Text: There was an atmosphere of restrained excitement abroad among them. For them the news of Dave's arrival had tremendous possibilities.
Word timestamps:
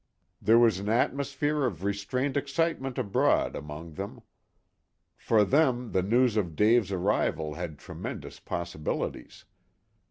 There 0.41 0.57
was 0.57 0.79
an 0.79 0.89
atmosphere 0.89 1.63
of 1.63 1.83
restrained 1.83 2.35
excitement 2.35 2.97
abroad 2.97 3.55
among 3.55 3.93
them. 3.93 4.23
For 5.15 5.45
them 5.45 5.91
the 5.91 6.01
news 6.01 6.37
of 6.37 6.55
Dave's 6.55 6.91
arrival 6.91 7.53
had 7.53 7.77
tremendous 7.77 8.39
possibilities. 8.39 9.45